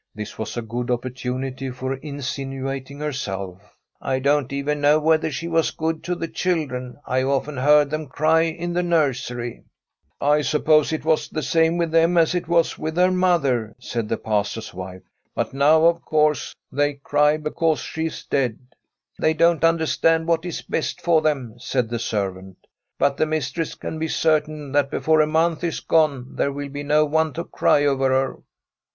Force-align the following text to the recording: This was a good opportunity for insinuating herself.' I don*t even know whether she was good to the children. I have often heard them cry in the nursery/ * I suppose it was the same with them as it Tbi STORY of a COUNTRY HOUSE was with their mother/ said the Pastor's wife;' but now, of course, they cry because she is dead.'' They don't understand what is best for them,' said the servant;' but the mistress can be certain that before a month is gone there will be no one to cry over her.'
This 0.15 0.39
was 0.39 0.57
a 0.57 0.63
good 0.63 0.89
opportunity 0.89 1.69
for 1.69 1.93
insinuating 1.93 2.97
herself.' 2.97 3.77
I 4.01 4.17
don*t 4.17 4.55
even 4.57 4.81
know 4.81 4.99
whether 4.99 5.29
she 5.29 5.47
was 5.47 5.69
good 5.69 6.03
to 6.05 6.15
the 6.15 6.27
children. 6.27 6.97
I 7.05 7.19
have 7.19 7.27
often 7.27 7.57
heard 7.57 7.91
them 7.91 8.07
cry 8.07 8.41
in 8.45 8.73
the 8.73 8.81
nursery/ 8.81 9.63
* 9.95 10.19
I 10.19 10.41
suppose 10.41 10.91
it 10.91 11.05
was 11.05 11.29
the 11.29 11.43
same 11.43 11.77
with 11.77 11.91
them 11.91 12.17
as 12.17 12.33
it 12.33 12.45
Tbi 12.45 12.45
STORY 12.45 12.47
of 12.47 12.47
a 12.47 12.49
COUNTRY 12.49 12.57
HOUSE 12.57 12.77
was 12.79 12.81
with 12.81 12.95
their 12.95 13.11
mother/ 13.11 13.75
said 13.79 14.09
the 14.09 14.17
Pastor's 14.17 14.73
wife;' 14.73 15.01
but 15.35 15.53
now, 15.53 15.85
of 15.85 16.01
course, 16.03 16.55
they 16.71 16.93
cry 16.95 17.37
because 17.37 17.79
she 17.81 18.07
is 18.07 18.25
dead.'' 18.25 18.73
They 19.19 19.35
don't 19.35 19.63
understand 19.63 20.25
what 20.25 20.45
is 20.47 20.63
best 20.63 20.99
for 20.99 21.21
them,' 21.21 21.53
said 21.59 21.89
the 21.89 21.99
servant;' 21.99 22.57
but 22.97 23.17
the 23.17 23.27
mistress 23.27 23.75
can 23.75 23.99
be 23.99 24.07
certain 24.07 24.71
that 24.71 24.89
before 24.89 25.21
a 25.21 25.27
month 25.27 25.63
is 25.63 25.79
gone 25.79 26.35
there 26.37 26.51
will 26.51 26.69
be 26.69 26.81
no 26.81 27.05
one 27.05 27.33
to 27.33 27.43
cry 27.43 27.85
over 27.85 28.09
her.' 28.09 28.37